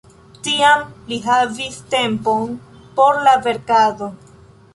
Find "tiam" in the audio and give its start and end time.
0.45-0.79